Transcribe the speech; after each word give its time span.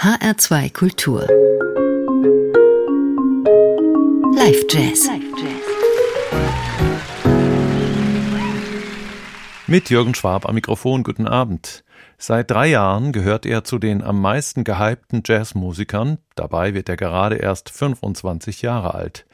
HR2 0.00 0.72
Kultur. 0.72 1.26
Live 4.32 4.64
Jazz. 4.70 5.08
Mit 9.66 9.90
Jürgen 9.90 10.14
Schwab 10.14 10.48
am 10.48 10.54
Mikrofon, 10.54 11.02
guten 11.02 11.26
Abend. 11.26 11.82
Seit 12.16 12.48
drei 12.48 12.68
Jahren 12.68 13.10
gehört 13.10 13.44
er 13.44 13.64
zu 13.64 13.80
den 13.80 14.00
am 14.00 14.20
meisten 14.20 14.62
gehypten 14.62 15.24
Jazzmusikern, 15.26 16.18
dabei 16.36 16.74
wird 16.74 16.88
er 16.88 16.96
gerade 16.96 17.34
erst 17.34 17.68
25 17.68 18.62
Jahre 18.62 18.94
alt. 18.94 19.26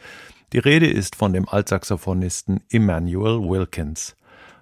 Die 0.55 0.61
Rede 0.61 0.87
ist 0.91 1.15
von 1.15 1.35
dem 1.35 1.47
Altsaxophonisten 1.47 2.63
Emmanuel 2.71 3.39
Wilkins. 3.43 4.17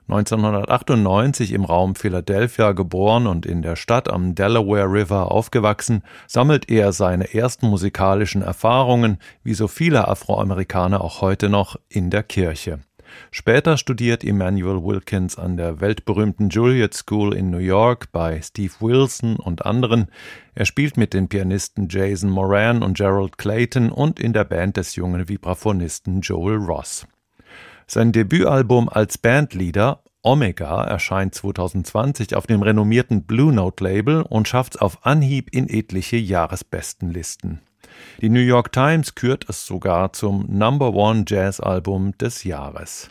1998 0.09 1.53
im 1.53 1.65
Raum 1.65 1.95
Philadelphia 1.95 2.73
geboren 2.73 3.27
und 3.27 3.47
in 3.47 3.63
der 3.63 3.77
Stadt 3.77 4.11
am 4.11 4.35
Delaware 4.35 4.93
River 4.93 5.31
aufgewachsen, 5.31 6.03
sammelt 6.27 6.71
er 6.71 6.93
seine 6.93 7.33
ersten 7.33 7.69
musikalischen 7.69 8.43
Erfahrungen, 8.43 9.19
wie 9.43 9.55
so 9.55 9.69
viele 9.69 10.09
Afroamerikaner 10.09 11.03
auch 11.03 11.21
heute 11.21 11.49
noch, 11.49 11.77
in 11.89 12.11
der 12.11 12.23
Kirche. 12.23 12.81
Später 13.31 13.77
studiert 13.77 14.25
Emmanuel 14.25 14.83
Wilkins 14.83 15.39
an 15.39 15.57
der 15.57 15.81
weltberühmten 15.81 16.49
Juilliard 16.49 16.95
School 16.95 17.35
in 17.35 17.51
New 17.51 17.59
York 17.59 18.11
bei 18.13 18.41
Steve 18.43 18.73
Wilson 18.81 19.37
und 19.37 19.65
anderen. 19.65 20.09
Er 20.55 20.65
spielt 20.65 20.97
mit 20.97 21.15
den 21.15 21.29
Pianisten 21.29 21.89
Jason 21.89 22.31
Moran 22.31 22.83
und 22.83 22.97
Gerald 22.97 23.39
Clayton 23.39 23.91
und 23.91 24.21
in 24.21 24.33
der 24.33 24.45
Band 24.45 24.77
des 24.77 24.97
jungen 24.97 25.29
Vibraphonisten 25.29 26.21
Joel 26.21 26.57
Ross. 26.57 27.07
Sein 27.87 28.13
Debütalbum 28.13 28.89
als 28.89 29.19
Bandleader 29.19 30.03
Omega 30.23 30.85
erscheint 30.85 31.35
2020 31.35 32.37
auf 32.37 32.47
dem 32.47 32.63
renommierten 32.63 33.25
Blue 33.25 33.53
Note 33.53 33.83
Label 33.83 34.23
und 34.23 34.47
schafft 34.47 34.77
es 34.77 34.81
auf 34.81 35.05
Anhieb 35.05 35.53
in 35.53 35.69
etliche 35.69 36.17
Jahresbestenlisten. 36.17 37.61
Die 38.21 38.29
New 38.29 38.41
York 38.41 38.73
Times 38.73 39.17
kürt 39.17 39.49
es 39.49 39.67
sogar 39.67 40.13
zum 40.13 40.47
Number 40.49 40.95
One 40.95 41.25
Jazz 41.27 41.59
Album 41.59 42.17
des 42.19 42.45
Jahres. 42.45 43.11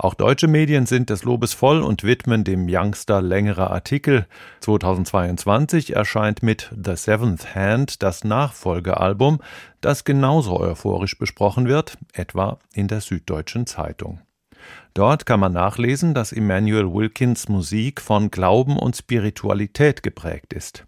Auch 0.00 0.14
deutsche 0.14 0.46
Medien 0.46 0.86
sind 0.86 1.10
des 1.10 1.24
Lobes 1.24 1.54
voll 1.54 1.82
und 1.82 2.04
widmen 2.04 2.44
dem 2.44 2.68
Youngster 2.68 3.20
längere 3.20 3.68
Artikel. 3.70 4.28
2022 4.60 5.96
erscheint 5.96 6.40
mit 6.40 6.72
The 6.72 6.94
Seventh 6.94 7.56
Hand 7.56 8.00
das 8.04 8.22
Nachfolgealbum, 8.22 9.40
das 9.80 10.04
genauso 10.04 10.60
euphorisch 10.60 11.18
besprochen 11.18 11.66
wird, 11.66 11.98
etwa 12.12 12.60
in 12.72 12.86
der 12.86 13.00
Süddeutschen 13.00 13.66
Zeitung. 13.66 14.20
Dort 14.94 15.26
kann 15.26 15.40
man 15.40 15.52
nachlesen, 15.52 16.14
dass 16.14 16.32
Emmanuel 16.32 16.94
Wilkins 16.94 17.48
Musik 17.48 18.00
von 18.00 18.30
Glauben 18.30 18.78
und 18.78 18.96
Spiritualität 18.96 20.04
geprägt 20.04 20.52
ist. 20.52 20.86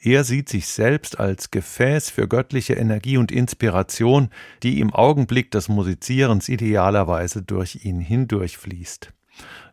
Er 0.00 0.24
sieht 0.24 0.48
sich 0.48 0.66
selbst 0.66 1.20
als 1.20 1.50
Gefäß 1.50 2.10
für 2.10 2.28
göttliche 2.28 2.74
Energie 2.74 3.16
und 3.16 3.30
Inspiration, 3.30 4.30
die 4.62 4.80
im 4.80 4.92
Augenblick 4.92 5.50
des 5.50 5.68
Musizierens 5.68 6.48
idealerweise 6.48 7.42
durch 7.42 7.84
ihn 7.84 8.00
hindurchfließt. 8.00 9.12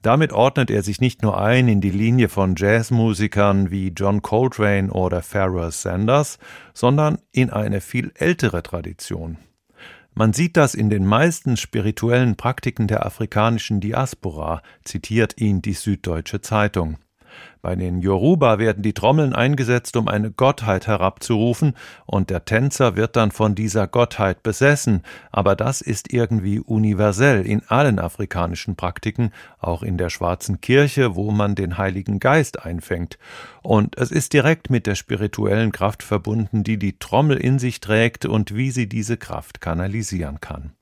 Damit 0.01 0.31
ordnet 0.31 0.71
er 0.71 0.83
sich 0.83 1.01
nicht 1.01 1.21
nur 1.21 1.39
ein 1.41 1.67
in 1.67 1.81
die 1.81 1.89
Linie 1.89 2.29
von 2.29 2.55
Jazzmusikern 2.55 3.71
wie 3.71 3.89
John 3.89 4.21
Coltrane 4.21 4.91
oder 4.91 5.21
Pharoah 5.21 5.71
Sanders, 5.71 6.39
sondern 6.73 7.17
in 7.31 7.49
eine 7.49 7.81
viel 7.81 8.11
ältere 8.15 8.63
Tradition. 8.63 9.37
Man 10.13 10.33
sieht 10.33 10.57
das 10.57 10.73
in 10.73 10.89
den 10.89 11.05
meisten 11.05 11.55
spirituellen 11.57 12.35
Praktiken 12.35 12.87
der 12.87 13.05
afrikanischen 13.05 13.79
Diaspora, 13.79 14.61
zitiert 14.83 15.39
ihn 15.39 15.61
die 15.61 15.73
Süddeutsche 15.73 16.41
Zeitung. 16.41 16.97
Bei 17.61 17.75
den 17.75 18.01
Yoruba 18.01 18.57
werden 18.57 18.83
die 18.83 18.93
Trommeln 18.93 19.33
eingesetzt, 19.33 19.97
um 19.97 20.07
eine 20.07 20.31
Gottheit 20.31 20.87
herabzurufen, 20.87 21.73
und 22.05 22.29
der 22.29 22.45
Tänzer 22.45 22.95
wird 22.95 23.15
dann 23.15 23.31
von 23.31 23.53
dieser 23.53 23.87
Gottheit 23.87 24.43
besessen, 24.43 25.03
aber 25.31 25.55
das 25.55 25.81
ist 25.81 26.13
irgendwie 26.13 26.59
universell 26.59 27.45
in 27.45 27.61
allen 27.67 27.99
afrikanischen 27.99 28.75
Praktiken, 28.75 29.31
auch 29.59 29.83
in 29.83 29.97
der 29.97 30.09
schwarzen 30.09 30.61
Kirche, 30.61 31.15
wo 31.15 31.31
man 31.31 31.55
den 31.55 31.77
Heiligen 31.77 32.19
Geist 32.19 32.65
einfängt. 32.65 33.19
Und 33.61 33.97
es 33.97 34.11
ist 34.11 34.33
direkt 34.33 34.69
mit 34.69 34.87
der 34.87 34.95
spirituellen 34.95 35.71
Kraft 35.71 36.01
verbunden, 36.03 36.63
die 36.63 36.77
die 36.77 36.97
Trommel 36.97 37.37
in 37.37 37.59
sich 37.59 37.81
trägt 37.81 38.25
und 38.25 38.55
wie 38.55 38.71
sie 38.71 38.87
diese 38.87 39.17
Kraft 39.17 39.59
kanalisieren 39.61 40.39
kann. 40.39 40.73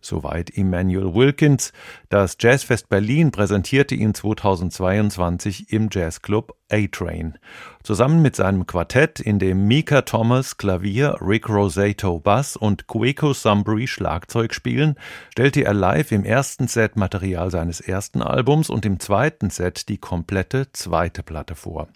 Soweit 0.00 0.56
Emmanuel 0.56 1.14
Wilkins. 1.14 1.72
Das 2.08 2.36
Jazzfest 2.40 2.88
Berlin 2.88 3.30
präsentierte 3.30 3.94
ihn 3.94 4.14
2022 4.14 5.72
im 5.72 5.88
Jazzclub 5.90 6.54
A-Train. 6.70 7.38
Zusammen 7.82 8.20
mit 8.20 8.36
seinem 8.36 8.66
Quartett, 8.66 9.20
in 9.20 9.38
dem 9.38 9.66
Mika 9.66 10.02
Thomas 10.02 10.58
Klavier, 10.58 11.16
Rick 11.22 11.48
Rosato 11.48 12.20
Bass 12.20 12.54
und 12.54 12.86
Kweko 12.86 13.32
Sumbry 13.32 13.86
Schlagzeug 13.86 14.52
spielen, 14.52 14.96
stellte 15.30 15.64
er 15.64 15.72
live 15.72 16.12
im 16.12 16.24
ersten 16.24 16.68
Set 16.68 16.96
Material 16.96 17.50
seines 17.50 17.80
ersten 17.80 18.20
Albums 18.20 18.68
und 18.68 18.84
im 18.84 19.00
zweiten 19.00 19.48
Set 19.48 19.88
die 19.88 19.96
komplette 19.96 20.70
zweite 20.74 21.22
Platte 21.22 21.54
vor. 21.54 21.88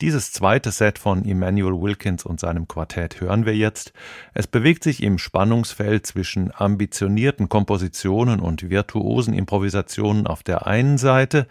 Dieses 0.00 0.32
zweite 0.32 0.72
Set 0.72 0.98
von 0.98 1.24
Emmanuel 1.24 1.80
Wilkins 1.80 2.24
und 2.24 2.40
seinem 2.40 2.66
Quartett 2.66 3.20
hören 3.20 3.46
wir 3.46 3.54
jetzt. 3.54 3.92
Es 4.34 4.48
bewegt 4.48 4.82
sich 4.82 5.00
im 5.00 5.18
Spannungsfeld 5.18 6.06
zwischen 6.06 6.50
ambitionierten 6.52 7.48
Kompositionen 7.48 8.40
und 8.40 8.68
virtuosen 8.68 9.34
Improvisationen 9.34 10.26
auf 10.26 10.42
der 10.42 10.66
einen 10.66 10.98
Seite 10.98 11.46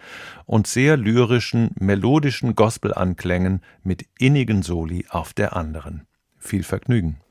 und 0.50 0.66
sehr 0.66 0.98
lyrischen, 0.98 1.70
melodischen 1.80 2.56
Gospel-Anklängen 2.56 3.62
mit 3.84 4.08
innigen 4.18 4.64
Soli 4.64 5.06
auf 5.08 5.32
der 5.32 5.56
anderen. 5.56 6.08
Viel 6.40 6.64
Vergnügen. 6.64 7.22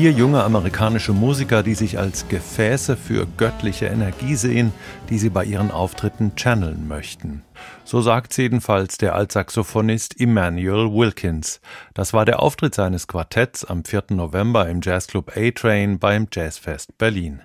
Vier 0.00 0.12
junge 0.12 0.42
amerikanische 0.42 1.12
Musiker, 1.12 1.62
die 1.62 1.74
sich 1.74 1.98
als 1.98 2.26
Gefäße 2.26 2.96
für 2.96 3.26
göttliche 3.36 3.84
Energie 3.84 4.34
sehen, 4.34 4.72
die 5.10 5.18
sie 5.18 5.28
bei 5.28 5.44
ihren 5.44 5.70
Auftritten 5.70 6.32
channeln 6.36 6.88
möchten. 6.88 7.42
So 7.84 8.00
sagt 8.00 8.34
jedenfalls 8.38 8.96
der 8.96 9.14
Altsaxophonist 9.14 10.18
Emmanuel 10.18 10.90
Wilkins. 10.90 11.60
Das 11.92 12.14
war 12.14 12.24
der 12.24 12.40
Auftritt 12.40 12.74
seines 12.74 13.08
Quartetts 13.08 13.66
am 13.66 13.84
4. 13.84 14.04
November 14.12 14.66
im 14.70 14.80
Jazzclub 14.82 15.36
A-Train 15.36 15.98
beim 15.98 16.28
Jazzfest 16.32 16.96
Berlin. 16.96 17.42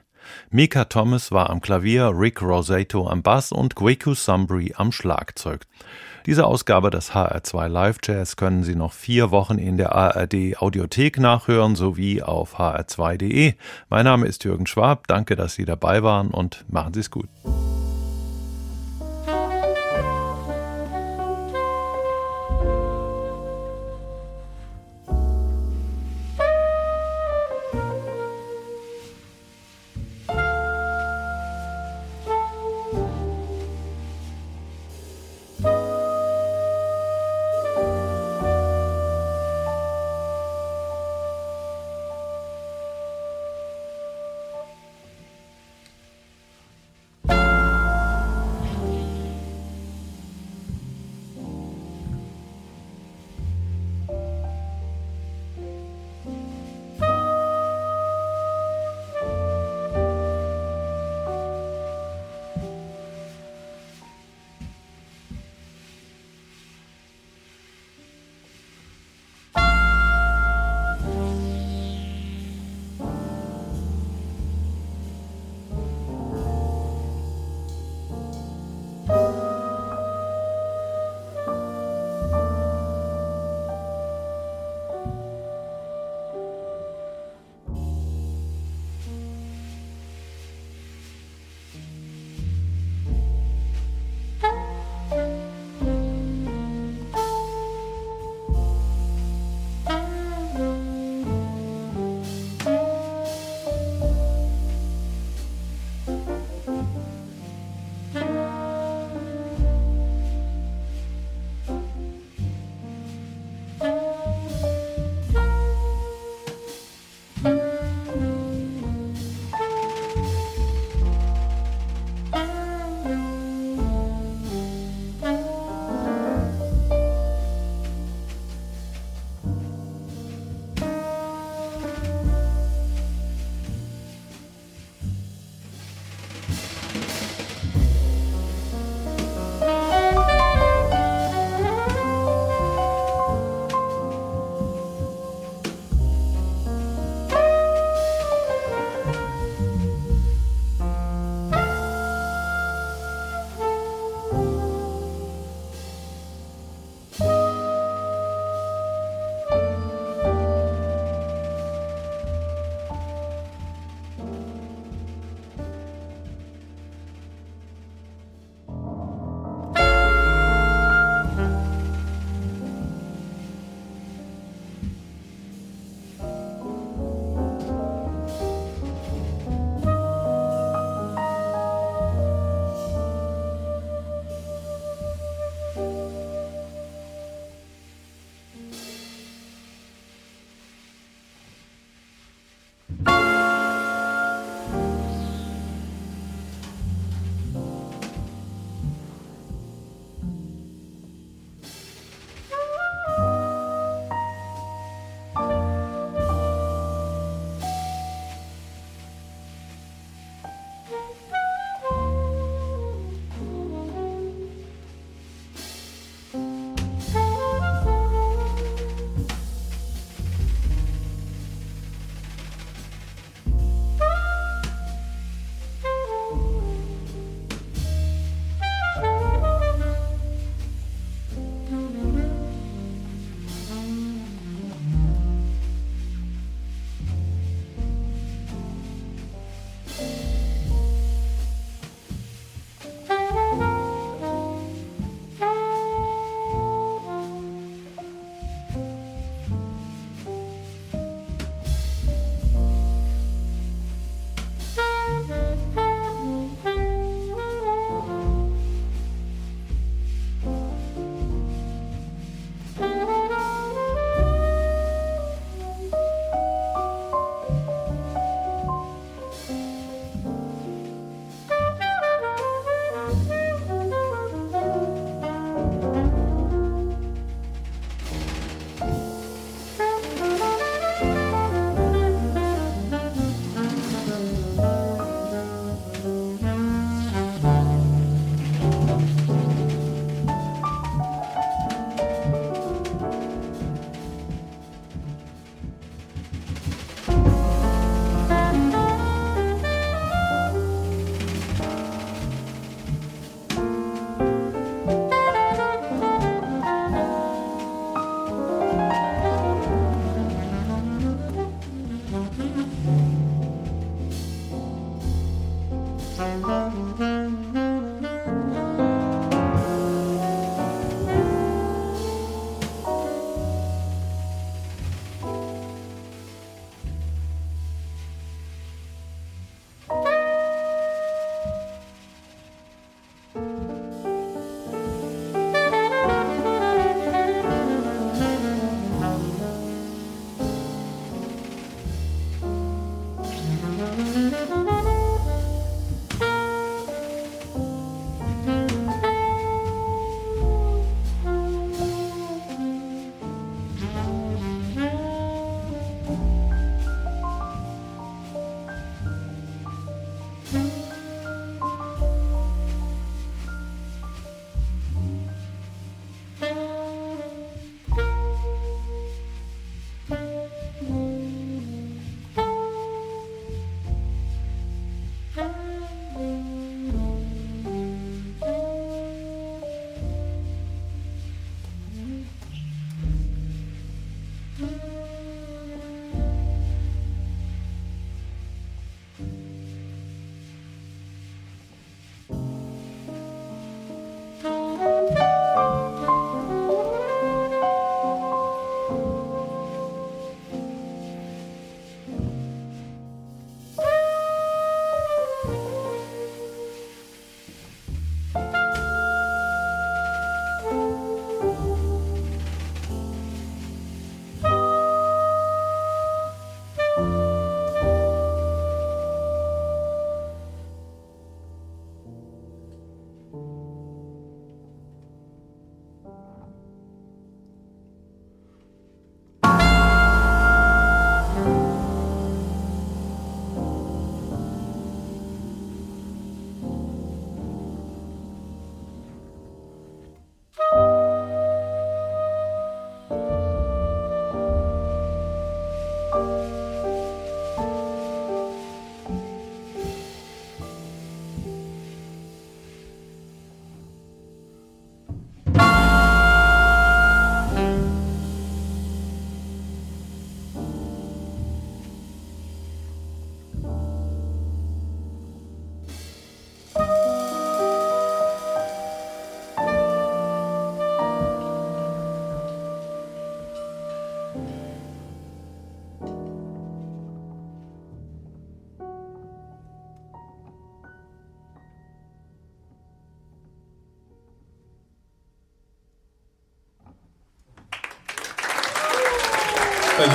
Mika 0.50 0.86
Thomas 0.86 1.32
war 1.32 1.50
am 1.50 1.62
Klavier, 1.62 2.12
Rick 2.14 2.42
Rosato 2.42 3.08
am 3.08 3.22
Bass 3.22 3.52
und 3.52 3.76
Gweku 3.76 4.14
Sumbry 4.14 4.74
am 4.76 4.92
Schlagzeug. 4.92 5.66
Diese 6.26 6.48
Ausgabe 6.48 6.90
des 6.90 7.12
HR2 7.12 7.68
Live 7.68 7.98
Jazz 8.04 8.36
können 8.36 8.64
Sie 8.64 8.76
noch 8.76 8.94
vier 8.94 9.30
Wochen 9.30 9.60
in 9.60 9.78
der 9.78 9.94
ARD 9.94 10.58
Audiothek 10.58 11.20
nachhören 11.20 11.76
sowie 11.76 12.24
auf 12.24 12.60
hr2.de. 12.60 13.54
Mein 13.90 14.06
Name 14.06 14.26
ist 14.26 14.44
Jürgen 14.44 14.66
Schwab. 14.66 15.08
Danke, 15.08 15.36
dass 15.36 15.54
Sie 15.54 15.66
dabei 15.66 16.02
waren 16.02 16.32
und 16.32 16.66
machen 16.68 16.96
Sie 16.96 17.02
es 17.02 17.12
gut. 17.12 17.30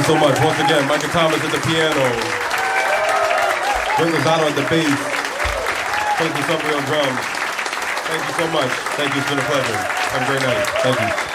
You 0.01 0.15
so 0.15 0.19
much. 0.19 0.39
Once 0.41 0.59
again, 0.61 0.87
Michael 0.89 1.11
Thomas 1.11 1.43
at 1.43 1.53
the 1.53 1.61
piano. 1.67 2.05
Ringo 3.99 4.17
Gonzalo 4.17 4.49
at 4.49 4.57
the 4.57 4.63
bass. 4.63 5.01
Thank 6.17 6.37
you, 6.37 6.43
somebody 6.45 6.75
on 6.75 6.85
drums. 6.85 7.21
Thank 8.09 8.23
you 8.27 8.35
so 8.35 8.47
much. 8.49 8.71
Thank 8.97 9.15
you. 9.15 9.21
It's 9.21 9.29
been 9.29 9.39
a 9.39 9.43
pleasure. 9.43 9.77
Have 9.77 10.23
a 10.23 10.27
great 10.27 10.43
night. 10.43 10.67
Thank 10.83 11.01
you. 11.01 11.30